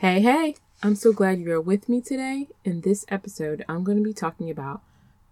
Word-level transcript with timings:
Hey, 0.00 0.20
hey! 0.20 0.54
I'm 0.80 0.94
so 0.94 1.12
glad 1.12 1.40
you're 1.40 1.60
with 1.60 1.88
me 1.88 2.00
today. 2.00 2.46
In 2.64 2.82
this 2.82 3.04
episode, 3.08 3.64
I'm 3.68 3.82
going 3.82 3.98
to 3.98 4.04
be 4.04 4.14
talking 4.14 4.48
about 4.48 4.80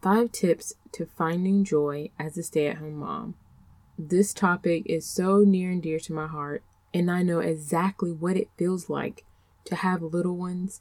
five 0.03 0.33
tips 0.33 0.75
to 0.91 1.07
finding 1.07 1.63
joy 1.63 2.11
as 2.19 2.37
a 2.37 2.43
stay 2.43 2.67
at 2.67 2.79
home 2.79 2.97
mom. 2.97 3.37
This 3.97 4.35
topic 4.35 4.83
is 4.87 5.07
so 5.07 5.45
near 5.45 5.71
and 5.71 5.81
dear 5.81 6.01
to 6.01 6.13
my 6.13 6.27
heart, 6.27 6.65
and 6.93 7.09
I 7.09 7.23
know 7.23 7.39
exactly 7.39 8.11
what 8.11 8.37
it 8.37 8.49
feels 8.59 8.91
like 8.91 9.23
to 9.67 9.77
have 9.77 10.03
little 10.03 10.37
ones 10.37 10.81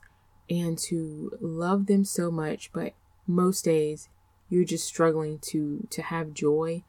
and 0.49 0.79
to 0.79 1.37
love 1.39 1.85
them 1.85 2.05
so 2.05 2.31
much, 2.31 2.73
but 2.73 2.93
most 3.27 3.65
days 3.65 4.09
you're 4.49 4.65
just 4.65 4.87
struggling 4.87 5.37
to 5.51 5.85
to 5.91 6.01
have 6.01 6.33
joy 6.33 6.81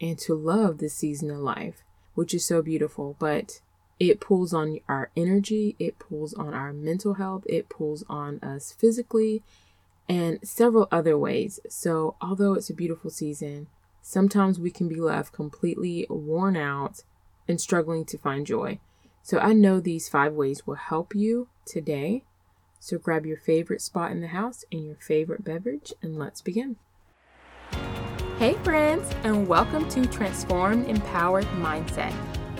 and 0.00 0.16
to 0.20 0.34
love 0.34 0.78
this 0.78 0.94
season 0.94 1.32
of 1.32 1.38
life, 1.38 1.82
which 2.14 2.32
is 2.32 2.44
so 2.44 2.62
beautiful, 2.62 3.16
but 3.18 3.58
it 4.00 4.20
pulls 4.20 4.52
on 4.52 4.78
our 4.88 5.10
energy, 5.16 5.76
it 5.78 5.98
pulls 5.98 6.34
on 6.34 6.52
our 6.52 6.72
mental 6.72 7.14
health, 7.14 7.44
it 7.46 7.68
pulls 7.68 8.04
on 8.08 8.40
us 8.40 8.72
physically, 8.72 9.42
and 10.08 10.38
several 10.42 10.88
other 10.90 11.16
ways. 11.16 11.60
So, 11.68 12.16
although 12.20 12.54
it's 12.54 12.70
a 12.70 12.74
beautiful 12.74 13.10
season, 13.10 13.68
sometimes 14.02 14.58
we 14.58 14.70
can 14.70 14.88
be 14.88 15.00
left 15.00 15.32
completely 15.32 16.06
worn 16.10 16.56
out 16.56 17.02
and 17.46 17.60
struggling 17.60 18.04
to 18.06 18.18
find 18.18 18.46
joy. 18.46 18.80
So, 19.22 19.38
I 19.38 19.52
know 19.52 19.80
these 19.80 20.08
five 20.08 20.32
ways 20.32 20.66
will 20.66 20.74
help 20.74 21.14
you 21.14 21.48
today. 21.64 22.24
So, 22.80 22.98
grab 22.98 23.24
your 23.24 23.38
favorite 23.38 23.80
spot 23.80 24.10
in 24.10 24.20
the 24.20 24.28
house 24.28 24.64
and 24.72 24.84
your 24.84 24.96
favorite 24.96 25.44
beverage, 25.44 25.92
and 26.02 26.18
let's 26.18 26.42
begin. 26.42 26.76
Hey, 28.38 28.54
friends, 28.64 29.08
and 29.22 29.46
welcome 29.46 29.88
to 29.90 30.04
Transformed 30.06 30.88
Empowered 30.88 31.46
Mindset 31.60 32.33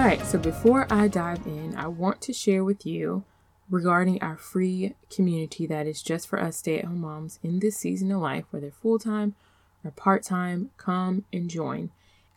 All 0.00 0.06
right, 0.06 0.24
so 0.24 0.38
before 0.38 0.86
I 0.90 1.08
dive 1.08 1.46
in, 1.46 1.76
I 1.76 1.86
want 1.86 2.22
to 2.22 2.32
share 2.32 2.64
with 2.64 2.86
you 2.86 3.22
regarding 3.68 4.22
our 4.22 4.38
free 4.38 4.94
community 5.14 5.66
that 5.66 5.86
is 5.86 6.02
just 6.02 6.26
for 6.26 6.40
us 6.40 6.56
stay 6.56 6.78
at 6.78 6.86
home 6.86 7.02
moms 7.02 7.38
in 7.42 7.58
this 7.58 7.76
season 7.76 8.10
of 8.10 8.22
life, 8.22 8.46
whether 8.50 8.70
full 8.70 8.98
time 8.98 9.34
or 9.84 9.90
part 9.90 10.22
time. 10.22 10.70
Come 10.78 11.26
and 11.34 11.50
join. 11.50 11.90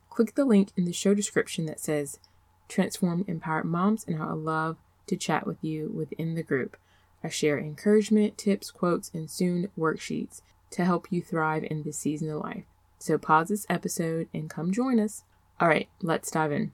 Click 0.09 0.35
the 0.35 0.43
link 0.43 0.71
in 0.75 0.83
the 0.83 0.91
show 0.91 1.13
description 1.13 1.65
that 1.67 1.79
says 1.79 2.19
Transform 2.67 3.23
Empowered 3.29 3.63
Moms, 3.63 4.03
and 4.05 4.21
I 4.21 4.33
would 4.33 4.43
love 4.43 4.75
to 5.07 5.15
chat 5.15 5.47
with 5.47 5.63
you 5.63 5.89
within 5.95 6.35
the 6.35 6.43
group. 6.43 6.75
I 7.23 7.29
share 7.29 7.57
encouragement, 7.57 8.37
tips, 8.37 8.71
quotes, 8.71 9.09
and 9.13 9.31
soon 9.31 9.69
worksheets 9.79 10.41
to 10.71 10.83
help 10.83 11.07
you 11.09 11.21
thrive 11.21 11.63
in 11.63 11.83
this 11.83 11.97
season 11.97 12.29
of 12.29 12.41
life. 12.41 12.65
So 12.99 13.17
pause 13.17 13.47
this 13.47 13.65
episode 13.69 14.27
and 14.33 14.49
come 14.49 14.73
join 14.73 14.99
us. 14.99 15.23
All 15.61 15.69
right, 15.69 15.87
let's 16.01 16.29
dive 16.29 16.51
in. 16.51 16.73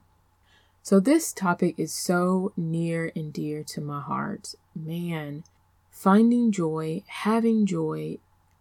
So, 0.82 0.98
this 0.98 1.32
topic 1.32 1.74
is 1.78 1.92
so 1.92 2.52
near 2.56 3.12
and 3.14 3.32
dear 3.32 3.62
to 3.64 3.80
my 3.80 4.00
heart. 4.00 4.54
Man, 4.74 5.44
finding 5.90 6.52
joy, 6.52 7.02
having 7.06 7.66
joy, 7.66 8.18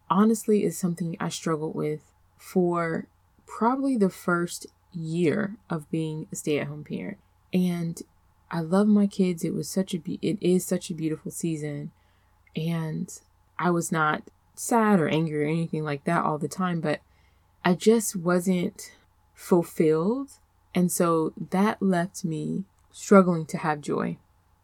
honestly, 0.09 0.63
is 0.63 0.77
something 0.77 1.15
I 1.19 1.29
struggled 1.29 1.75
with 1.75 2.11
for 2.37 3.07
probably 3.45 3.95
the 3.95 4.09
first 4.09 4.67
year 4.91 5.55
of 5.69 5.89
being 5.89 6.27
a 6.31 6.35
stay 6.35 6.59
at 6.59 6.67
home 6.67 6.83
parent. 6.83 7.17
And 7.53 8.01
I 8.51 8.61
love 8.61 8.87
my 8.87 9.07
kids. 9.07 9.43
It 9.43 9.53
was 9.53 9.69
such 9.69 9.93
a 9.93 9.99
be- 9.99 10.19
it 10.21 10.37
is 10.41 10.65
such 10.65 10.89
a 10.89 10.95
beautiful 10.95 11.31
season. 11.31 11.91
And 12.55 13.09
I 13.57 13.69
was 13.69 13.91
not 13.91 14.23
sad 14.55 14.99
or 14.99 15.07
angry 15.07 15.45
or 15.45 15.47
anything 15.47 15.83
like 15.83 16.03
that 16.03 16.25
all 16.25 16.37
the 16.37 16.47
time, 16.49 16.81
but 16.81 16.99
I 17.63 17.75
just 17.75 18.15
wasn't 18.15 18.91
fulfilled 19.33 20.31
and 20.79 20.89
so 20.89 21.33
that 21.51 21.81
left 21.81 22.23
me 22.23 22.63
struggling 22.89 23.45
to 23.47 23.57
have 23.57 23.81
joy 23.81 24.15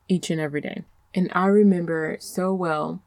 each 0.07 0.29
and 0.29 0.39
every 0.39 0.61
day. 0.61 0.83
And 1.13 1.29
I 1.33 1.47
remember 1.47 2.15
so 2.21 2.53
well 2.53 3.01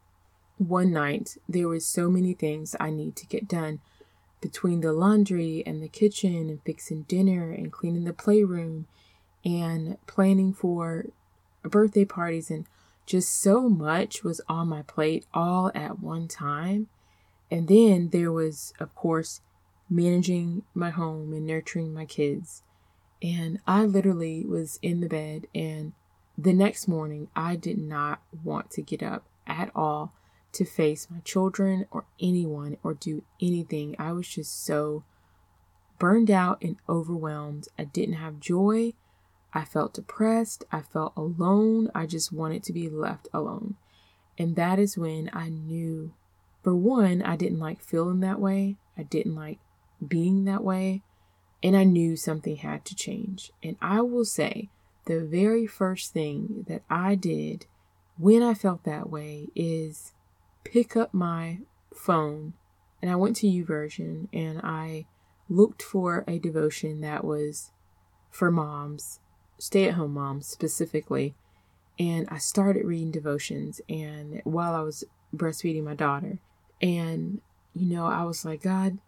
one 0.59 0.93
night 0.93 1.39
there 1.49 1.69
was 1.69 1.87
so 1.87 2.11
many 2.11 2.35
things 2.35 2.77
I 2.79 2.91
need 2.91 3.17
to 3.17 3.27
get 3.27 3.49
done 3.49 3.81
between 4.43 4.83
the 4.83 4.93
laundry 4.93 5.63
and 5.65 5.83
the 5.83 5.89
kitchen 5.89 6.51
and 6.51 6.63
fixing 6.65 7.05
dinner 7.05 7.51
and 7.51 7.73
cleaning 7.73 8.05
the 8.05 8.13
playroom 8.13 8.87
and 9.43 9.97
planning 10.07 10.53
for 10.53 11.07
birthday 11.63 12.05
parties 12.05 12.51
and 12.51 12.67
just 13.07 13.41
so 13.41 13.71
much 13.71 14.23
was 14.23 14.43
on 14.51 14.69
my 14.69 14.83
plate 14.83 15.25
all 15.33 15.73
at 15.75 15.99
one 15.99 16.29
time. 16.29 16.89
And 17.51 17.69
then 17.69 18.11
there 18.11 18.31
was, 18.31 18.75
of 18.79 18.95
course, 18.95 19.41
managing 19.89 20.65
my 20.75 20.91
home 20.91 21.33
and 21.33 21.47
nurturing 21.47 21.95
my 21.95 22.05
kids 22.05 22.65
and 23.23 23.61
I 23.67 23.85
literally 23.85 24.45
was 24.45 24.79
in 24.83 25.01
the 25.01 25.09
bed, 25.09 25.47
and 25.55 25.93
the 26.37 26.53
next 26.53 26.87
morning, 26.87 27.29
I 27.35 27.57
did 27.57 27.79
not 27.79 28.23
want 28.45 28.71
to 28.73 28.83
get 28.83 29.03
up 29.03 29.25
at 29.47 29.71
all 29.75 30.13
to 30.53 30.65
face 30.65 31.09
my 31.11 31.19
children 31.21 31.87
or 31.91 32.05
anyone 32.21 32.77
or 32.83 32.95
do 32.95 33.25
anything. 33.43 33.97
I 33.99 34.13
was 34.13 34.29
just 34.29 34.65
so 34.65 35.05
burned 35.99 36.31
out 36.31 36.63
and 36.63 36.77
overwhelmed. 36.89 37.69
I 37.79 37.85
didn't 37.85 38.15
have 38.15 38.41
joy. 38.41 38.95
I 39.53 39.65
felt 39.65 39.95
depressed. 39.95 40.65
I 40.71 40.83
felt 40.83 41.13
alone. 41.17 41.91
I 41.95 42.07
just 42.07 42.33
wanted 42.33 42.63
to 42.65 42.73
be 42.73 42.89
left 42.89 43.29
alone. 43.33 43.77
And 44.39 44.55
that 44.55 44.79
is 44.79 44.97
when 44.97 45.31
I 45.33 45.49
knew, 45.49 46.13
for 46.63 46.75
one, 46.75 47.23
I 47.23 47.35
didn't 47.35 47.59
like 47.59 47.83
feeling 47.83 48.21
that 48.21 48.39
way. 48.39 48.77
I 48.97 49.03
didn't 49.03 49.35
like 49.35 49.59
being 50.07 50.45
that 50.45 50.63
way. 50.63 51.03
And 51.63 51.77
I 51.77 51.85
knew 51.85 52.17
something 52.17 52.57
had 52.57 52.85
to 52.87 52.95
change. 52.95 53.53
And 53.63 53.77
I 53.81 54.01
will 54.01 54.25
say, 54.25 54.71
the 55.09 55.25
very 55.25 55.67
first 55.67 56.13
thing 56.13 56.67
that 56.69 56.83
I 56.91 57.15
did 57.15 57.67
when 58.19 58.43
I 58.43 58.53
felt 58.53 58.85
that 58.85 59.09
way 59.09 59.49
is 59.57 60.13
pick 60.65 60.97
up 60.97 61.15
my 61.15 61.61
phone 61.95 62.53
and 63.01 63.11
I 63.11 63.17
went 63.17 63.37
to 63.37 63.47
YouVersion 63.47 64.29
and 64.33 64.61
I 64.63 65.07
looked 65.49 65.83
for 65.83 66.25
a 66.29 66.39
devotion 66.39 67.01
that 67.01 67.25
was 67.25 67.71
for 68.31 68.51
moms, 68.51 69.21
stay 69.59 69.89
at 69.89 69.95
home 69.95 70.13
moms 70.13 70.47
specifically. 70.47 71.35
And 71.99 72.29
I 72.31 72.39
started 72.39 72.85
reading 72.85 73.11
devotions 73.11 73.81
and 73.89 74.43
while 74.45 74.75
I 74.75 74.83
was 74.83 75.05
breastfeeding 75.35 75.85
my 75.85 75.95
daughter. 75.95 76.39
And, 76.83 77.41
you 77.75 77.87
know, 77.87 78.05
I 78.07 78.25
was 78.25 78.45
like, 78.45 78.63
God, 78.63 78.99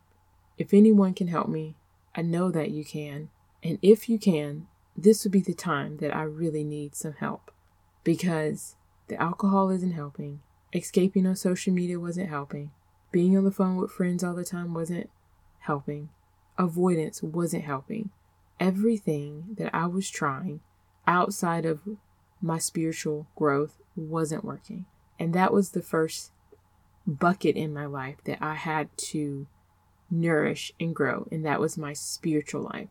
if 0.57 0.73
anyone 0.73 1.15
can 1.15 1.29
help 1.29 1.49
me, 1.49 1.77
I 2.15 2.23
know 2.23 2.51
that 2.51 2.71
you 2.71 2.85
can. 2.85 3.31
And 3.63 3.79
if 3.83 4.09
you 4.09 4.19
can, 4.19 4.67
this 4.97 5.25
would 5.25 5.33
be 5.33 5.41
the 5.41 5.55
time 5.55 5.99
that 5.99 6.15
I 6.15 6.23
really 6.23 6.65
need 6.65 6.95
some 6.95 7.15
help 7.15 7.51
because 8.05 8.77
the 9.09 9.21
alcohol 9.21 9.71
isn't 9.71 9.93
helping. 9.93 10.41
Escaping 10.73 11.27
on 11.27 11.37
social 11.37 11.73
media 11.73 11.99
wasn't 11.99 12.29
helping. 12.29 12.71
Being 13.13 13.37
on 13.37 13.45
the 13.45 13.51
phone 13.51 13.77
with 13.77 13.91
friends 13.91 14.23
all 14.23 14.35
the 14.35 14.45
time 14.45 14.73
wasn't 14.75 15.11
helping. 15.61 16.11
Avoidance 16.59 17.23
wasn't 17.23 17.65
helping. 17.65 18.11
Everything 18.59 19.57
that 19.59 19.75
I 19.75 19.87
was 19.87 20.11
trying 20.11 20.61
outside 21.07 21.65
of 21.65 21.81
my 22.41 22.59
spiritual 22.59 23.27
growth 23.37 23.79
wasn't 23.97 24.45
working. 24.45 24.87
And 25.19 25.35
that 25.35 25.53
was 25.53 25.71
the 25.71 25.83
first 25.83 26.33
bucket 27.07 27.57
in 27.57 27.73
my 27.73 27.87
life 27.87 28.17
that 28.25 28.39
I 28.41 28.55
had 28.55 28.97
to 28.97 29.47
nourish, 30.11 30.73
and 30.81 30.95
grow. 30.95 31.27
And 31.31 31.45
that 31.45 31.61
was 31.61 31.79
my 31.79 31.93
spiritual 31.93 32.63
life. 32.63 32.89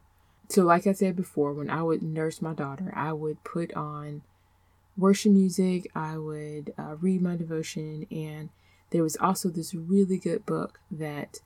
So, 0.49 0.63
like 0.63 0.87
I 0.87 0.93
said 0.93 1.15
before, 1.15 1.53
when 1.53 1.69
I 1.69 1.83
would 1.83 2.01
nurse 2.01 2.41
my 2.41 2.53
daughter, 2.53 2.91
I 2.95 3.13
would 3.13 3.43
put 3.43 3.73
on 3.73 4.23
worship 4.97 5.31
music, 5.31 5.89
I 5.95 6.17
would 6.17 6.73
uh, 6.77 6.95
read 6.99 7.21
my 7.21 7.35
devotion, 7.35 8.07
and 8.11 8.49
there 8.89 9.03
was 9.03 9.15
also 9.17 9.49
this 9.49 9.73
really 9.73 10.17
good 10.17 10.45
book 10.45 10.79
that 10.89 11.39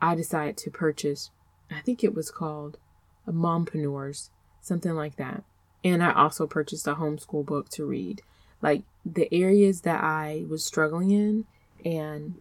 I 0.00 0.14
decided 0.14 0.56
to 0.58 0.70
purchase. 0.70 1.30
I 1.70 1.80
think 1.80 2.02
it 2.02 2.14
was 2.14 2.30
called 2.30 2.78
Mompreneurs, 3.26 4.30
something 4.60 4.94
like 4.94 5.16
that. 5.16 5.44
And 5.84 6.02
I 6.02 6.12
also 6.12 6.46
purchased 6.46 6.88
a 6.88 6.94
homeschool 6.94 7.46
book 7.46 7.68
to 7.70 7.86
read. 7.86 8.22
Like 8.60 8.82
the 9.04 9.32
areas 9.32 9.82
that 9.82 10.02
I 10.02 10.44
was 10.48 10.64
struggling 10.64 11.10
in 11.12 11.44
and 11.84 12.34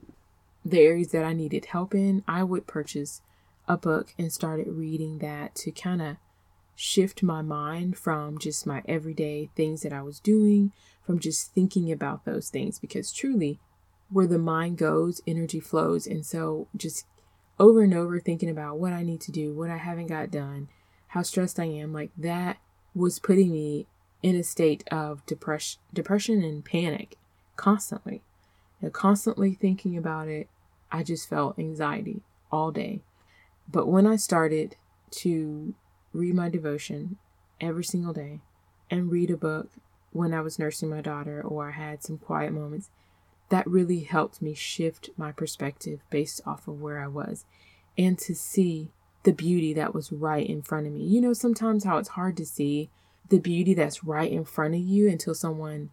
the 0.69 0.81
areas 0.81 1.09
that 1.09 1.23
I 1.23 1.33
needed 1.33 1.65
help 1.65 1.95
in, 1.95 2.23
I 2.27 2.43
would 2.43 2.67
purchase 2.67 3.21
a 3.67 3.77
book 3.77 4.13
and 4.17 4.31
started 4.31 4.67
reading 4.67 5.19
that 5.19 5.55
to 5.55 5.71
kind 5.71 6.01
of 6.01 6.17
shift 6.75 7.23
my 7.23 7.41
mind 7.41 7.97
from 7.97 8.37
just 8.37 8.67
my 8.67 8.81
everyday 8.87 9.49
things 9.55 9.81
that 9.81 9.93
I 9.93 10.01
was 10.01 10.19
doing, 10.19 10.71
from 11.05 11.19
just 11.19 11.53
thinking 11.53 11.91
about 11.91 12.25
those 12.25 12.49
things, 12.49 12.79
because 12.79 13.11
truly, 13.11 13.59
where 14.09 14.27
the 14.27 14.37
mind 14.37 14.77
goes, 14.77 15.21
energy 15.25 15.59
flows. 15.59 16.05
And 16.05 16.25
so, 16.25 16.67
just 16.75 17.05
over 17.59 17.81
and 17.81 17.93
over 17.93 18.19
thinking 18.19 18.49
about 18.49 18.77
what 18.77 18.93
I 18.93 19.03
need 19.03 19.21
to 19.21 19.31
do, 19.31 19.53
what 19.53 19.69
I 19.69 19.77
haven't 19.77 20.07
got 20.07 20.31
done, 20.31 20.69
how 21.09 21.23
stressed 21.23 21.59
I 21.59 21.65
am, 21.65 21.93
like 21.93 22.11
that 22.17 22.57
was 22.93 23.19
putting 23.19 23.51
me 23.51 23.87
in 24.21 24.35
a 24.35 24.43
state 24.43 24.83
of 24.91 25.25
depression, 25.25 25.79
depression 25.93 26.43
and 26.43 26.63
panic 26.63 27.17
constantly. 27.55 28.21
And 28.81 28.93
constantly 28.93 29.53
thinking 29.53 29.97
about 29.97 30.27
it, 30.27 30.47
I 30.91 31.03
just 31.03 31.29
felt 31.29 31.59
anxiety 31.59 32.21
all 32.51 32.71
day. 32.71 33.01
But 33.69 33.87
when 33.87 34.07
I 34.07 34.15
started 34.15 34.75
to 35.11 35.73
read 36.13 36.35
my 36.35 36.49
devotion 36.49 37.17
every 37.59 37.83
single 37.83 38.13
day 38.13 38.41
and 38.89 39.11
read 39.11 39.29
a 39.29 39.37
book 39.37 39.69
when 40.11 40.33
I 40.33 40.41
was 40.41 40.57
nursing 40.57 40.89
my 40.89 41.01
daughter 41.01 41.41
or 41.41 41.69
I 41.69 41.71
had 41.71 42.03
some 42.03 42.17
quiet 42.17 42.53
moments, 42.53 42.89
that 43.49 43.67
really 43.67 44.01
helped 44.01 44.41
me 44.41 44.53
shift 44.53 45.09
my 45.17 45.31
perspective 45.31 46.01
based 46.09 46.41
off 46.45 46.67
of 46.67 46.81
where 46.81 46.99
I 47.01 47.07
was 47.07 47.45
and 47.97 48.17
to 48.19 48.35
see 48.35 48.91
the 49.23 49.33
beauty 49.33 49.73
that 49.73 49.93
was 49.93 50.11
right 50.11 50.47
in 50.47 50.61
front 50.61 50.87
of 50.87 50.93
me. 50.93 51.03
You 51.03 51.21
know, 51.21 51.33
sometimes 51.33 51.83
how 51.83 51.97
it's 51.97 52.09
hard 52.09 52.37
to 52.37 52.45
see 52.45 52.89
the 53.29 53.39
beauty 53.39 53.73
that's 53.73 54.03
right 54.03 54.31
in 54.31 54.45
front 54.45 54.75
of 54.75 54.81
you 54.81 55.09
until 55.09 55.33
someone 55.33 55.89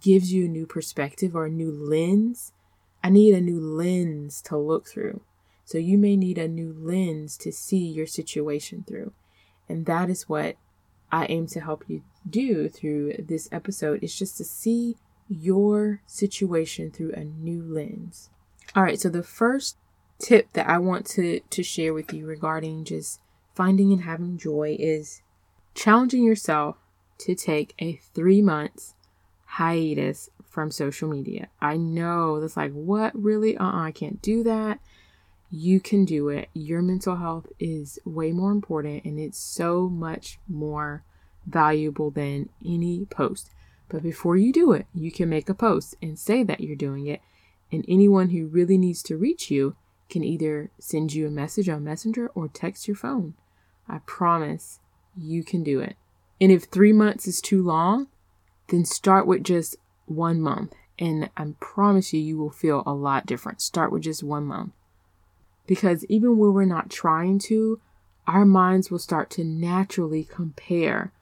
gives 0.00 0.32
you 0.32 0.46
a 0.46 0.48
new 0.48 0.66
perspective 0.66 1.36
or 1.36 1.46
a 1.46 1.50
new 1.50 1.70
lens. 1.70 2.52
I 3.02 3.10
need 3.10 3.34
a 3.34 3.40
new 3.40 3.60
lens 3.60 4.40
to 4.42 4.56
look 4.56 4.86
through. 4.86 5.22
So 5.64 5.78
you 5.78 5.98
may 5.98 6.16
need 6.16 6.38
a 6.38 6.48
new 6.48 6.74
lens 6.76 7.36
to 7.38 7.52
see 7.52 7.86
your 7.86 8.06
situation 8.06 8.84
through. 8.86 9.12
And 9.68 9.86
that 9.86 10.10
is 10.10 10.28
what 10.28 10.56
I 11.10 11.26
aim 11.26 11.46
to 11.48 11.60
help 11.60 11.84
you 11.88 12.02
do 12.28 12.68
through 12.68 13.14
this 13.18 13.48
episode 13.52 14.02
is 14.02 14.14
just 14.14 14.36
to 14.38 14.44
see 14.44 14.96
your 15.28 16.02
situation 16.06 16.90
through 16.90 17.12
a 17.12 17.24
new 17.24 17.62
lens. 17.62 18.30
All 18.74 18.82
right, 18.82 19.00
so 19.00 19.08
the 19.08 19.22
first 19.22 19.76
tip 20.18 20.52
that 20.52 20.68
I 20.68 20.78
want 20.78 21.06
to 21.06 21.40
to 21.40 21.62
share 21.62 21.92
with 21.92 22.12
you 22.12 22.26
regarding 22.26 22.84
just 22.84 23.20
finding 23.54 23.92
and 23.92 24.02
having 24.02 24.38
joy 24.38 24.76
is 24.78 25.20
challenging 25.74 26.22
yourself 26.22 26.76
to 27.18 27.34
take 27.34 27.74
a 27.78 27.96
3 28.14 28.40
months 28.42 28.94
hiatus 29.44 30.30
from 30.52 30.70
social 30.70 31.08
media. 31.08 31.48
I 31.62 31.78
know 31.78 32.38
that's 32.38 32.58
like 32.58 32.72
what 32.72 33.10
really 33.14 33.56
uh-uh, 33.56 33.84
I 33.86 33.90
can't 33.90 34.20
do 34.20 34.42
that. 34.44 34.80
You 35.50 35.80
can 35.80 36.04
do 36.04 36.28
it. 36.28 36.50
Your 36.52 36.82
mental 36.82 37.16
health 37.16 37.46
is 37.58 37.98
way 38.04 38.32
more 38.32 38.52
important 38.52 39.04
and 39.04 39.18
it's 39.18 39.38
so 39.38 39.88
much 39.88 40.38
more 40.46 41.04
valuable 41.46 42.10
than 42.10 42.50
any 42.64 43.06
post. 43.06 43.50
But 43.88 44.02
before 44.02 44.36
you 44.36 44.52
do 44.52 44.72
it, 44.72 44.86
you 44.94 45.10
can 45.10 45.30
make 45.30 45.48
a 45.48 45.54
post 45.54 45.96
and 46.02 46.18
say 46.18 46.42
that 46.42 46.60
you're 46.60 46.76
doing 46.76 47.06
it. 47.06 47.22
And 47.70 47.84
anyone 47.88 48.28
who 48.30 48.46
really 48.46 48.76
needs 48.76 49.02
to 49.04 49.16
reach 49.16 49.50
you 49.50 49.74
can 50.10 50.22
either 50.22 50.70
send 50.78 51.14
you 51.14 51.26
a 51.26 51.30
message 51.30 51.70
on 51.70 51.82
Messenger 51.82 52.28
or 52.34 52.48
text 52.48 52.86
your 52.86 52.96
phone. 52.96 53.32
I 53.88 54.00
promise 54.04 54.80
you 55.16 55.42
can 55.44 55.62
do 55.62 55.80
it. 55.80 55.96
And 56.42 56.52
if 56.52 56.64
three 56.64 56.92
months 56.92 57.26
is 57.26 57.40
too 57.40 57.62
long, 57.62 58.08
then 58.68 58.84
start 58.84 59.26
with 59.26 59.44
just 59.44 59.76
one 60.14 60.40
month. 60.40 60.74
And 60.98 61.30
I 61.36 61.46
promise 61.58 62.12
you, 62.12 62.20
you 62.20 62.38
will 62.38 62.50
feel 62.50 62.82
a 62.86 62.92
lot 62.92 63.26
different. 63.26 63.60
Start 63.60 63.90
with 63.90 64.02
just 64.02 64.22
one 64.22 64.44
month. 64.44 64.72
Because 65.66 66.04
even 66.06 66.36
when 66.38 66.52
we're 66.52 66.64
not 66.64 66.90
trying 66.90 67.38
to, 67.40 67.80
our 68.26 68.44
minds 68.44 68.90
will 68.90 68.98
start 68.98 69.30
to 69.30 69.44
naturally 69.44 70.24
compare 70.24 71.12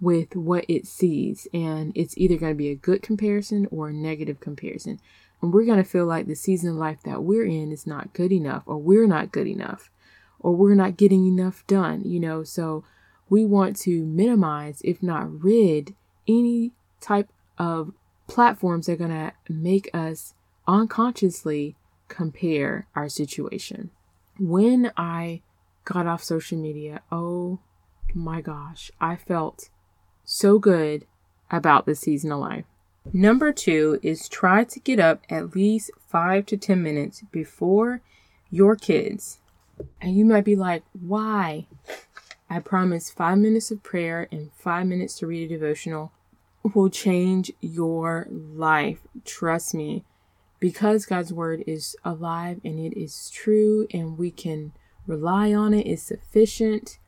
with 0.00 0.34
what 0.34 0.64
it 0.68 0.86
sees. 0.86 1.46
And 1.52 1.92
it's 1.94 2.16
either 2.16 2.36
going 2.36 2.52
to 2.52 2.58
be 2.58 2.70
a 2.70 2.74
good 2.74 3.02
comparison 3.02 3.68
or 3.70 3.88
a 3.88 3.92
negative 3.92 4.40
comparison. 4.40 5.00
And 5.40 5.52
we're 5.52 5.64
going 5.64 5.82
to 5.82 5.88
feel 5.88 6.06
like 6.06 6.26
the 6.26 6.34
season 6.34 6.70
of 6.70 6.76
life 6.76 7.02
that 7.04 7.22
we're 7.22 7.46
in 7.46 7.72
is 7.72 7.86
not 7.86 8.12
good 8.12 8.32
enough, 8.32 8.62
or 8.66 8.76
we're 8.78 9.06
not 9.06 9.32
good 9.32 9.46
enough, 9.46 9.90
or 10.38 10.54
we're 10.54 10.74
not 10.74 10.96
getting 10.96 11.26
enough 11.26 11.66
done, 11.66 12.02
you 12.04 12.20
know. 12.20 12.44
So 12.44 12.84
we 13.28 13.44
want 13.44 13.76
to 13.80 14.04
minimize, 14.04 14.82
if 14.84 15.02
not 15.02 15.42
rid, 15.42 15.94
any 16.28 16.72
type 17.00 17.30
of 17.56 17.92
platforms 18.30 18.88
are 18.88 18.96
going 18.96 19.10
to 19.10 19.32
make 19.48 19.90
us 19.92 20.34
unconsciously 20.66 21.76
compare 22.08 22.86
our 22.94 23.08
situation. 23.08 23.90
When 24.38 24.92
I 24.96 25.42
got 25.84 26.06
off 26.06 26.22
social 26.22 26.56
media, 26.56 27.02
oh 27.10 27.58
my 28.14 28.40
gosh, 28.40 28.90
I 29.00 29.16
felt 29.16 29.68
so 30.24 30.58
good 30.58 31.06
about 31.50 31.86
the 31.86 31.94
season 31.94 32.30
of 32.30 32.38
life. 32.38 32.64
Number 33.12 33.52
two 33.52 33.98
is 34.02 34.28
try 34.28 34.62
to 34.64 34.80
get 34.80 35.00
up 35.00 35.22
at 35.28 35.56
least 35.56 35.90
five 36.06 36.46
to 36.46 36.56
10 36.56 36.82
minutes 36.82 37.22
before 37.32 38.00
your 38.48 38.76
kids. 38.76 39.40
And 40.00 40.16
you 40.16 40.24
might 40.24 40.44
be 40.44 40.54
like, 40.54 40.84
why? 40.92 41.66
I 42.48 42.60
promise 42.60 43.10
five 43.10 43.38
minutes 43.38 43.70
of 43.70 43.82
prayer 43.82 44.28
and 44.30 44.50
five 44.54 44.86
minutes 44.86 45.18
to 45.18 45.26
read 45.26 45.50
a 45.50 45.58
devotional 45.58 46.12
will 46.62 46.90
change 46.90 47.52
your 47.60 48.26
life. 48.30 49.00
Trust 49.24 49.74
me. 49.74 50.04
Because 50.58 51.06
God's 51.06 51.32
word 51.32 51.64
is 51.66 51.96
alive 52.04 52.60
and 52.64 52.78
it 52.78 52.98
is 52.98 53.30
true 53.30 53.86
and 53.92 54.18
we 54.18 54.30
can 54.30 54.72
rely 55.06 55.54
on 55.54 55.72
it, 55.72 55.86
is 55.86 56.02
sufficient. 56.02 56.98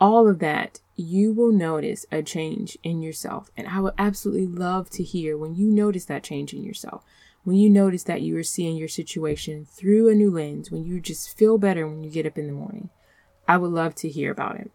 All 0.00 0.28
of 0.28 0.38
that, 0.38 0.80
you 0.94 1.32
will 1.32 1.52
notice 1.52 2.06
a 2.12 2.22
change 2.22 2.78
in 2.82 3.02
yourself. 3.02 3.50
And 3.56 3.66
I 3.66 3.80
would 3.80 3.94
absolutely 3.98 4.46
love 4.46 4.90
to 4.90 5.02
hear 5.02 5.36
when 5.36 5.56
you 5.56 5.66
notice 5.66 6.04
that 6.06 6.22
change 6.22 6.54
in 6.54 6.62
yourself. 6.62 7.04
When 7.42 7.56
you 7.56 7.68
notice 7.68 8.04
that 8.04 8.22
you 8.22 8.36
are 8.36 8.44
seeing 8.44 8.76
your 8.76 8.88
situation 8.88 9.64
through 9.64 10.08
a 10.08 10.14
new 10.14 10.30
lens, 10.30 10.70
when 10.70 10.84
you 10.84 11.00
just 11.00 11.36
feel 11.36 11.58
better 11.58 11.86
when 11.88 12.04
you 12.04 12.10
get 12.10 12.26
up 12.26 12.38
in 12.38 12.46
the 12.46 12.52
morning. 12.52 12.90
I 13.48 13.56
would 13.56 13.72
love 13.72 13.96
to 13.96 14.08
hear 14.08 14.30
about 14.30 14.56
it. 14.56 14.70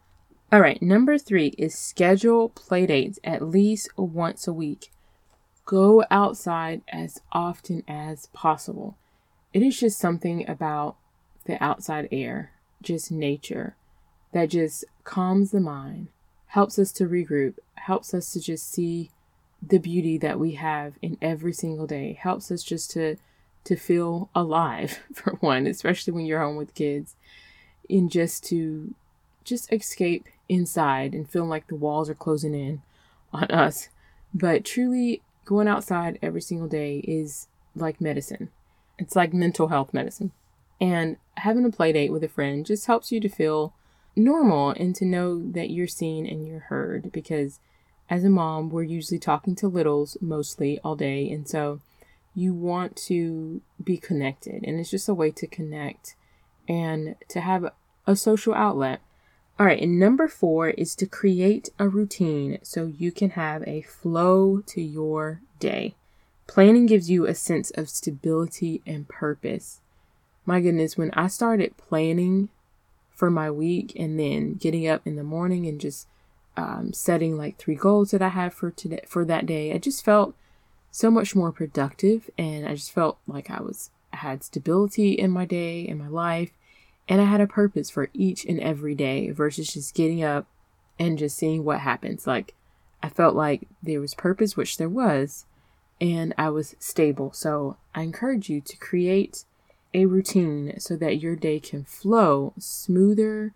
All 0.52 0.62
right, 0.62 0.82
number 0.82 1.18
three 1.18 1.48
is 1.58 1.76
schedule 1.76 2.50
play 2.50 2.86
dates 2.86 3.20
at 3.24 3.42
least 3.42 3.90
once 3.98 4.48
a 4.48 4.54
week. 4.54 4.92
Go 5.66 6.06
outside 6.12 6.82
as 6.88 7.20
often 7.32 7.84
as 7.88 8.28
possible. 8.28 8.96
It 9.54 9.64
is 9.64 9.80
just 9.80 9.98
something 9.98 10.48
about 10.48 10.98
the 11.46 11.62
outside 11.64 12.08
air, 12.12 12.52
just 12.82 13.12
nature, 13.12 13.76
that 14.34 14.50
just 14.50 14.86
calms 15.04 15.50
the 15.50 15.60
mind, 15.60 16.10
helps 16.48 16.78
us 16.78 16.92
to 16.94 17.06
regroup, 17.06 17.56
helps 17.76 18.14
us 18.14 18.32
to 18.34 18.40
just 18.40 18.72
see 18.72 19.10
the 19.68 19.80
beauty 19.80 20.18
that 20.20 20.40
we 20.40 20.52
have 20.52 20.94
in 21.02 21.18
every 21.22 21.54
single 21.54 21.88
day, 21.88 22.14
helps 22.14 22.52
us 22.52 22.62
just 22.62 22.92
to 22.92 23.18
to 23.64 23.76
feel 23.76 24.30
alive 24.36 25.00
for 25.14 25.34
one, 25.38 25.66
especially 25.66 26.14
when 26.14 26.28
you're 26.28 26.42
home 26.42 26.56
with 26.56 26.76
kids, 26.76 27.16
and 27.90 28.12
just 28.12 28.44
to 28.44 28.94
just 29.44 29.72
escape 29.74 30.28
inside 30.50 31.14
and 31.14 31.30
feeling 31.30 31.50
like 31.50 31.68
the 31.68 31.76
walls 31.76 32.10
are 32.10 32.16
closing 32.16 32.54
in 32.54 32.82
on 33.34 33.46
us. 33.46 33.90
But 34.34 34.66
truly, 34.66 35.22
going 35.46 35.68
outside 35.68 36.20
every 36.22 36.42
single 36.42 36.68
day 36.68 37.00
is 37.00 37.48
like 37.76 38.02
medicine. 38.02 38.50
It's 38.98 39.16
like 39.16 39.34
mental 39.34 39.68
health 39.68 39.94
medicine. 39.94 40.32
And 40.80 41.18
having 41.36 41.66
a 41.66 41.72
play 41.72 41.92
date 41.94 42.12
with 42.12 42.24
a 42.24 42.30
friend 42.30 42.66
just 42.66 42.88
helps 42.88 43.12
you 43.12 43.20
to 43.22 43.30
feel 43.30 43.74
normal 44.16 44.70
and 44.72 44.96
to 44.96 45.06
know 45.06 45.42
that 45.52 45.70
you're 45.70 45.88
seen 45.88 46.26
and 46.26 46.48
you're 46.48 46.60
heard 46.60 47.12
because 47.12 47.60
as 48.10 48.24
a 48.24 48.30
mom, 48.30 48.70
we're 48.70 48.84
usually 48.84 49.20
talking 49.20 49.56
to 49.56 49.68
littles 49.68 50.18
mostly 50.22 50.80
all 50.84 50.96
day. 50.96 51.30
And 51.30 51.48
so 51.48 51.80
you 52.36 52.54
want 52.54 52.96
to 53.08 53.62
be 53.84 53.98
connected. 53.98 54.64
And 54.64 54.80
it's 54.80 54.92
just 54.92 55.10
a 55.10 55.14
way 55.14 55.32
to 55.32 55.48
connect 55.48 56.16
and 56.68 57.16
to 57.30 57.42
have 57.42 57.72
a 58.06 58.16
social 58.16 58.54
outlet. 58.54 59.02
All 59.58 59.66
right, 59.66 59.82
and 59.82 59.98
number 59.98 60.28
four 60.28 60.70
is 60.72 60.96
to 60.96 61.06
create 61.06 61.70
a 61.80 61.88
routine 61.88 62.60
so 62.62 62.88
you 62.88 63.12
can 63.12 63.32
have 63.32 63.64
a 63.66 63.84
flow 63.84 64.62
to 64.68 64.82
your 64.82 65.40
day. 65.60 65.96
Planning 66.46 66.86
gives 66.88 67.10
you 67.10 67.26
a 67.26 67.34
sense 67.34 67.72
of 67.72 67.90
stability 67.90 68.82
and 68.86 69.08
purpose. 69.08 69.80
My 70.46 70.60
goodness, 70.60 70.98
when 70.98 71.10
I 71.12 71.28
started 71.28 71.78
planning 71.78 72.50
for 73.12 73.32
my 73.32 73.50
week 73.50 73.94
and 73.96 74.20
then 74.20 74.56
getting 74.56 74.88
up 74.88 75.08
in 75.08 75.16
the 75.16 75.24
morning 75.24 75.66
and 75.68 75.80
just 75.80 76.08
um, 76.58 76.92
setting 76.92 77.38
like 77.38 77.58
three 77.58 77.76
goals 77.76 78.12
that 78.12 78.22
I 78.22 78.30
had 78.30 78.54
for 78.54 78.72
today 78.72 79.06
for 79.08 79.24
that 79.24 79.46
day, 79.46 79.74
I 79.74 79.78
just 79.78 80.04
felt 80.04 80.36
so 80.92 81.10
much 81.10 81.34
more 81.34 81.54
productive 81.54 82.30
and 82.38 82.68
I 82.68 82.76
just 82.76 82.92
felt 82.92 83.18
like 83.26 83.50
I 83.50 83.62
was 83.62 83.90
I 84.12 84.18
had 84.18 84.44
stability 84.44 85.14
in 85.14 85.32
my 85.32 85.46
day 85.46 85.82
in 85.82 85.98
my 85.98 86.08
life 86.08 86.52
and 87.08 87.22
I 87.22 87.26
had 87.26 87.42
a 87.42 87.48
purpose 87.48 87.90
for 87.90 88.10
each 88.14 88.46
and 88.46 88.60
every 88.60 88.96
day 88.96 89.30
versus 89.32 89.74
just 89.74 89.94
getting 89.94 90.24
up 90.24 90.48
and 90.98 91.18
just 91.18 91.38
seeing 91.38 91.64
what 91.64 91.80
happens. 91.80 92.26
Like, 92.26 92.54
I 93.04 93.10
felt 93.10 93.36
like 93.36 93.68
there 93.84 94.02
was 94.02 94.16
purpose, 94.16 94.58
which 94.58 94.78
there 94.78 94.90
was, 94.90 95.46
and 96.02 96.34
I 96.38 96.50
was 96.50 96.76
stable. 96.80 97.32
So, 97.34 97.78
I 97.94 98.02
encourage 98.02 98.50
you 98.50 98.62
to 98.62 98.78
create 98.78 99.46
a 99.94 100.06
routine 100.06 100.80
so 100.80 100.96
that 100.98 101.22
your 101.22 101.36
day 101.36 101.60
can 101.60 101.84
flow 101.84 102.54
smoother 102.58 103.54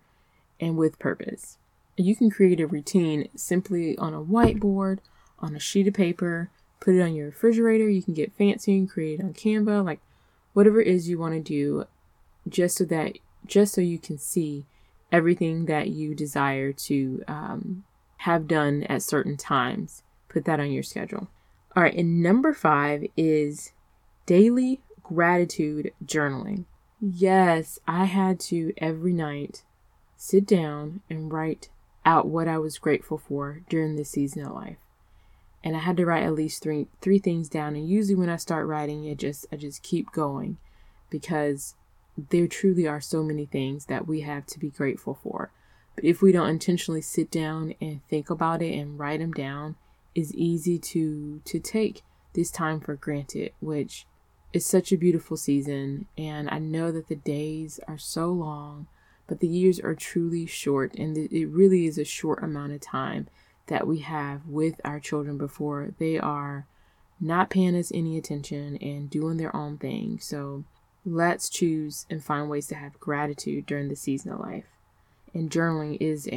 and 0.60 0.76
with 0.76 0.98
purpose. 0.98 1.58
You 1.96 2.14
can 2.16 2.30
create 2.30 2.60
a 2.60 2.66
routine 2.66 3.28
simply 3.34 3.96
on 3.98 4.14
a 4.14 4.22
whiteboard, 4.22 5.00
on 5.38 5.54
a 5.54 5.60
sheet 5.60 5.88
of 5.88 5.94
paper, 5.94 6.50
put 6.80 6.94
it 6.94 7.02
on 7.02 7.14
your 7.14 7.26
refrigerator. 7.26 7.88
You 7.88 8.02
can 8.02 8.14
get 8.14 8.32
fancy 8.32 8.76
and 8.78 8.88
create 8.88 9.20
it 9.20 9.24
on 9.24 9.34
Canva, 9.34 9.84
like 9.84 10.00
whatever 10.52 10.80
it 10.80 10.86
is 10.86 11.08
you 11.08 11.18
want 11.18 11.34
to 11.34 11.40
do, 11.40 11.86
just 12.48 12.76
so 12.76 12.84
that 12.84 13.18
just 13.46 13.74
so 13.74 13.80
you 13.80 13.98
can 13.98 14.18
see 14.18 14.66
everything 15.12 15.66
that 15.66 15.88
you 15.88 16.14
desire 16.14 16.72
to 16.72 17.22
um, 17.26 17.84
have 18.18 18.46
done 18.46 18.84
at 18.84 19.02
certain 19.02 19.36
times. 19.36 20.02
Put 20.28 20.44
that 20.44 20.60
on 20.60 20.70
your 20.70 20.82
schedule. 20.82 21.28
All 21.76 21.82
right, 21.82 21.94
and 21.94 22.22
number 22.22 22.52
five 22.52 23.04
is 23.16 23.72
daily 24.26 24.80
gratitude 25.02 25.92
journaling. 26.04 26.64
Yes, 27.00 27.78
I 27.86 28.04
had 28.04 28.38
to 28.40 28.72
every 28.78 29.12
night 29.12 29.64
sit 30.16 30.46
down 30.46 31.00
and 31.08 31.32
write 31.32 31.70
out 32.04 32.28
what 32.28 32.46
I 32.46 32.58
was 32.58 32.78
grateful 32.78 33.18
for 33.18 33.62
during 33.68 33.96
this 33.96 34.10
season 34.10 34.44
of 34.44 34.52
life. 34.52 34.76
And 35.64 35.76
I 35.76 35.80
had 35.80 35.96
to 35.98 36.06
write 36.06 36.24
at 36.24 36.34
least 36.34 36.62
three 36.62 36.88
three 37.00 37.18
things 37.18 37.48
down. 37.48 37.74
And 37.74 37.88
usually 37.88 38.14
when 38.14 38.28
I 38.28 38.36
start 38.36 38.66
writing, 38.66 39.04
it 39.04 39.18
just 39.18 39.46
I 39.52 39.56
just 39.56 39.82
keep 39.82 40.12
going 40.12 40.58
because 41.10 41.74
there 42.30 42.46
truly 42.46 42.86
are 42.86 43.00
so 43.00 43.22
many 43.22 43.46
things 43.46 43.86
that 43.86 44.06
we 44.06 44.20
have 44.20 44.46
to 44.46 44.58
be 44.58 44.70
grateful 44.70 45.18
for. 45.22 45.50
But 45.94 46.04
if 46.04 46.22
we 46.22 46.32
don't 46.32 46.48
intentionally 46.48 47.02
sit 47.02 47.30
down 47.30 47.74
and 47.80 48.06
think 48.08 48.30
about 48.30 48.62
it 48.62 48.78
and 48.78 48.98
write 48.98 49.20
them 49.20 49.32
down, 49.32 49.76
it's 50.14 50.32
easy 50.34 50.78
to 50.78 51.40
to 51.44 51.58
take 51.58 52.02
this 52.34 52.50
time 52.50 52.80
for 52.80 52.94
granted, 52.94 53.52
which 53.60 54.06
is 54.52 54.66
such 54.66 54.92
a 54.92 54.96
beautiful 54.96 55.36
season. 55.36 56.06
And 56.16 56.48
I 56.50 56.58
know 56.58 56.90
that 56.92 57.08
the 57.08 57.16
days 57.16 57.80
are 57.86 57.98
so 57.98 58.28
long, 58.28 58.86
but 59.26 59.40
the 59.40 59.48
years 59.48 59.78
are 59.80 59.94
truly 59.94 60.46
short, 60.46 60.94
and 60.94 61.16
it 61.16 61.46
really 61.48 61.86
is 61.86 61.98
a 61.98 62.04
short 62.04 62.42
amount 62.42 62.72
of 62.72 62.80
time 62.80 63.28
that 63.66 63.86
we 63.86 63.98
have 64.00 64.46
with 64.46 64.80
our 64.84 64.98
children 64.98 65.38
before 65.38 65.94
they 65.98 66.18
are 66.18 66.66
not 67.20 67.50
paying 67.50 67.76
us 67.76 67.92
any 67.94 68.16
attention 68.16 68.76
and 68.78 69.10
doing 69.10 69.36
their 69.36 69.54
own 69.54 69.78
thing. 69.78 70.18
So 70.20 70.64
let's 71.04 71.48
choose 71.48 72.06
and 72.10 72.22
find 72.22 72.48
ways 72.48 72.66
to 72.68 72.74
have 72.74 73.00
gratitude 73.00 73.66
during 73.66 73.88
the 73.88 73.96
season 73.96 74.32
of 74.32 74.40
life. 74.40 74.64
And 75.32 75.50
journaling 75.50 75.96
is 76.00 76.26
a, 76.28 76.32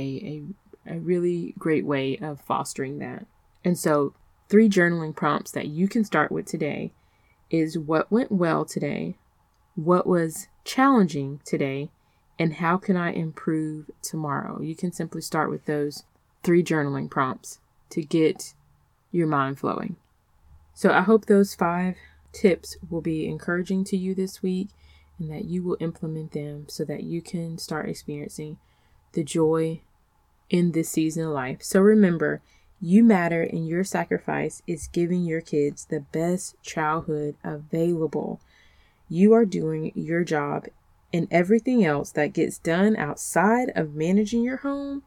a, 0.88 0.96
a 0.96 1.00
really 1.00 1.54
great 1.58 1.86
way 1.86 2.18
of 2.18 2.42
fostering 2.42 3.00
that. 3.00 3.26
And 3.66 3.78
so, 3.78 4.14
three 4.50 4.70
journaling 4.70 5.16
prompts 5.16 5.52
that 5.52 5.68
you 5.68 5.88
can 5.88 6.04
start 6.04 6.32
with 6.32 6.46
today 6.46 6.92
is 7.50 7.78
what 7.78 8.12
went 8.12 8.32
well 8.32 8.66
today, 8.66 9.18
what 9.76 10.06
was 10.06 10.48
challenging 10.64 11.40
today, 11.46 11.90
and 12.38 12.56
how 12.56 12.78
can 12.78 12.98
I 12.98 13.12
improve 13.12 13.90
tomorrow? 14.02 14.62
You 14.62 14.76
can 14.76 14.92
simply 14.92 15.22
start 15.22 15.50
with 15.50 15.66
those 15.66 16.04
three 16.44 16.64
journaling 16.64 17.10
prompts 17.10 17.60
to 17.92 18.04
get 18.04 18.54
your 19.12 19.28
mind 19.28 19.60
flowing. 19.60 19.96
So, 20.74 20.92
I 20.92 21.02
hope 21.02 21.26
those 21.26 21.56
five 21.56 21.96
tips 22.34 22.76
will 22.90 23.02
be 23.02 23.28
encouraging 23.28 23.84
to 23.86 23.98
you 23.98 24.14
this 24.14 24.44
week 24.44 24.70
and 25.20 25.32
that 25.32 25.46
you 25.46 25.64
will 25.64 25.78
implement 25.80 26.32
them 26.34 26.66
so 26.68 26.84
that 26.84 27.04
you 27.04 27.22
can 27.22 27.58
start 27.58 27.88
experiencing 27.88 28.58
the 29.14 29.24
joy 29.24 29.82
in 30.50 30.72
this 30.72 30.90
season 30.90 31.26
of 31.26 31.32
life. 31.32 31.62
So 31.62 31.80
remember, 31.80 32.42
you 32.82 33.04
matter 33.04 33.42
and 33.42 33.68
your 33.68 33.84
sacrifice 33.84 34.62
is 34.68 34.88
giving 34.88 35.24
your 35.24 35.40
kids 35.40 35.86
the 35.86 36.02
best 36.02 36.62
childhood 36.62 37.36
available. 37.44 38.42
You 39.08 39.34
are 39.34 39.46
doing 39.46 39.92
your 39.96 40.24
job, 40.24 40.66
and 41.14 41.28
everything 41.32 41.86
else 41.86 42.12
that 42.12 42.34
gets 42.34 42.58
done 42.58 42.96
outside 42.96 43.72
of 43.76 43.94
managing 43.94 44.44
your 44.44 44.58
home 44.58 45.04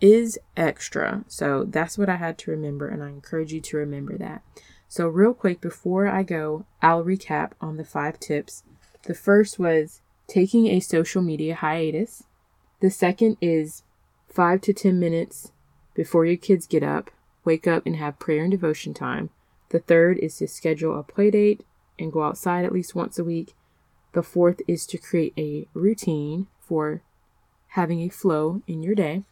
is 0.00 0.38
extra. 0.56 1.24
So 1.26 1.64
that's 1.64 1.98
what 1.98 2.08
I 2.08 2.16
had 2.16 2.38
to 2.38 2.52
remember, 2.52 2.88
and 2.88 3.02
I 3.02 3.08
encourage 3.08 3.52
you 3.52 3.60
to 3.60 3.76
remember 3.76 4.16
that. 4.16 4.42
So, 4.90 5.06
real 5.06 5.34
quick, 5.34 5.60
before 5.60 6.08
I 6.08 6.24
go, 6.24 6.66
I'll 6.82 7.04
recap 7.04 7.52
on 7.60 7.76
the 7.76 7.84
five 7.84 8.18
tips. 8.18 8.64
The 9.04 9.14
first 9.14 9.56
was 9.56 10.00
taking 10.26 10.66
a 10.66 10.80
social 10.80 11.22
media 11.22 11.54
hiatus. 11.54 12.24
The 12.80 12.90
second 12.90 13.36
is 13.40 13.84
five 14.28 14.60
to 14.62 14.72
10 14.72 14.98
minutes 14.98 15.52
before 15.94 16.26
your 16.26 16.36
kids 16.36 16.66
get 16.66 16.82
up, 16.82 17.12
wake 17.44 17.68
up 17.68 17.86
and 17.86 17.96
have 17.96 18.18
prayer 18.18 18.42
and 18.42 18.50
devotion 18.50 18.92
time. 18.92 19.30
The 19.68 19.78
third 19.78 20.18
is 20.18 20.36
to 20.38 20.48
schedule 20.48 20.98
a 20.98 21.04
play 21.04 21.30
date 21.30 21.62
and 21.96 22.12
go 22.12 22.24
outside 22.24 22.64
at 22.64 22.72
least 22.72 22.96
once 22.96 23.16
a 23.16 23.22
week. 23.22 23.54
The 24.12 24.24
fourth 24.24 24.60
is 24.66 24.86
to 24.86 24.98
create 24.98 25.34
a 25.38 25.68
routine 25.72 26.48
for 26.58 27.02
having 27.68 28.00
a 28.00 28.08
flow 28.08 28.62
in 28.66 28.82
your 28.82 28.96
day. 28.96 29.22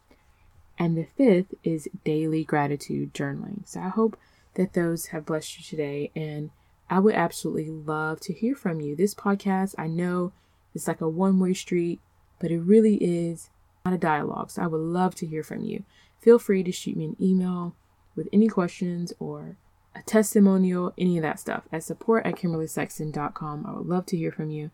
And 0.77 0.97
the 0.97 1.07
fifth 1.17 1.53
is 1.65 1.89
daily 2.05 2.45
gratitude 2.45 3.13
journaling. 3.13 3.67
So 3.67 3.81
I 3.81 3.89
hope 3.89 4.17
that 4.59 4.73
those 4.73 5.07
have 5.07 5.25
blessed 5.25 5.57
you 5.57 5.63
today. 5.63 6.11
And 6.17 6.51
I 6.89 6.99
would 6.99 7.15
absolutely 7.15 7.69
love 7.69 8.19
to 8.21 8.33
hear 8.33 8.55
from 8.55 8.81
you. 8.81 8.93
This 8.93 9.15
podcast, 9.15 9.73
I 9.77 9.87
know 9.87 10.33
it's 10.75 10.85
like 10.85 10.99
a 10.99 11.07
one 11.07 11.39
way 11.39 11.53
street, 11.53 12.01
but 12.41 12.51
it 12.51 12.59
really 12.59 12.95
is 12.95 13.49
not 13.85 13.93
a 13.93 13.97
dialogue. 13.97 14.51
So 14.51 14.61
I 14.61 14.67
would 14.67 14.81
love 14.81 15.15
to 15.15 15.25
hear 15.25 15.43
from 15.43 15.63
you. 15.63 15.85
Feel 16.19 16.37
free 16.37 16.61
to 16.63 16.73
shoot 16.73 16.97
me 16.97 17.05
an 17.05 17.15
email 17.21 17.73
with 18.17 18.27
any 18.33 18.49
questions 18.49 19.13
or 19.17 19.55
a 19.95 20.01
testimonial, 20.01 20.93
any 20.97 21.17
of 21.17 21.21
that 21.21 21.39
stuff 21.39 21.63
at 21.71 21.83
support 21.83 22.25
at 22.25 22.35
kimberleysexton.com. 22.35 23.65
I 23.65 23.71
would 23.71 23.87
love 23.87 24.07
to 24.07 24.17
hear 24.17 24.33
from 24.33 24.51
you. 24.51 24.71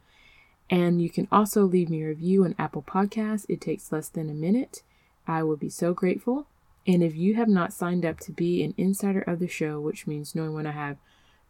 And 0.67 0.99
you 0.99 1.11
can 1.11 1.27
also 1.31 1.63
leave 1.63 1.91
me 1.91 2.01
a 2.01 2.07
review 2.07 2.43
on 2.43 2.55
Apple 2.57 2.81
Podcasts. 2.81 3.45
It 3.47 3.61
takes 3.61 3.91
less 3.91 4.09
than 4.09 4.31
a 4.31 4.33
minute. 4.33 4.81
I 5.27 5.43
would 5.43 5.59
be 5.59 5.69
so 5.69 5.93
grateful. 5.93 6.47
And 6.87 7.03
if 7.03 7.15
you 7.15 7.35
have 7.35 7.47
not 7.47 7.73
signed 7.73 8.05
up 8.05 8.19
to 8.21 8.31
be 8.31 8.63
an 8.63 8.73
insider 8.77 9.21
of 9.21 9.39
the 9.39 9.47
show, 9.47 9.79
which 9.79 10.05
means 10.05 10.35
knowing 10.35 10.53
when 10.53 10.67
I 10.67 10.71
have 10.71 10.97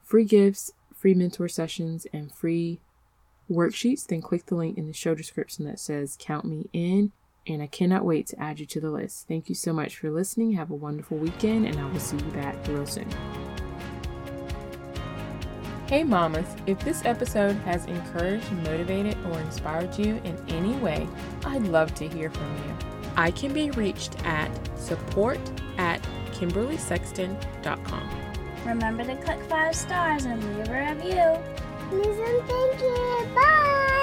free 0.03 0.23
gifts, 0.23 0.71
free 0.93 1.13
mentor 1.13 1.49
sessions, 1.49 2.07
and 2.13 2.33
free 2.33 2.79
worksheets, 3.51 4.07
then 4.07 4.21
click 4.21 4.45
the 4.45 4.55
link 4.55 4.77
in 4.77 4.87
the 4.87 4.93
show 4.93 5.13
description 5.13 5.65
that 5.65 5.79
says 5.79 6.17
Count 6.19 6.45
Me 6.45 6.69
In. 6.71 7.11
And 7.47 7.61
I 7.61 7.67
cannot 7.67 8.05
wait 8.05 8.27
to 8.27 8.41
add 8.41 8.59
you 8.59 8.65
to 8.65 8.79
the 8.79 8.89
list. 8.89 9.27
Thank 9.27 9.49
you 9.49 9.55
so 9.55 9.71
much 9.71 9.97
for 9.97 10.09
listening. 10.09 10.53
Have 10.53 10.71
a 10.71 10.75
wonderful 10.75 11.17
weekend, 11.17 11.67
and 11.67 11.77
I 11.77 11.85
will 11.91 11.99
see 11.99 12.17
you 12.17 12.31
back 12.31 12.55
real 12.67 12.87
soon. 12.87 13.07
Hey, 15.87 16.03
mamas, 16.03 16.47
if 16.65 16.79
this 16.79 17.05
episode 17.05 17.55
has 17.57 17.85
encouraged, 17.85 18.51
motivated, 18.63 19.15
or 19.27 19.39
inspired 19.41 19.95
you 19.99 20.19
in 20.23 20.43
any 20.47 20.75
way, 20.77 21.07
I'd 21.45 21.67
love 21.67 21.93
to 21.95 22.07
hear 22.07 22.31
from 22.31 22.55
you. 22.65 22.94
I 23.15 23.31
can 23.31 23.53
be 23.53 23.71
reached 23.71 24.15
at 24.25 24.51
support 24.77 25.39
at 25.77 26.01
kimberleysexton.com. 26.31 28.09
Remember 28.65 29.03
to 29.03 29.15
click 29.17 29.39
five 29.43 29.75
stars 29.75 30.25
and 30.25 30.43
leave 30.43 30.67
a 30.69 30.93
review. 30.93 31.37
Please 31.89 32.17
and 32.19 32.47
thank 32.47 32.81
you. 32.81 33.35
Bye. 33.35 33.94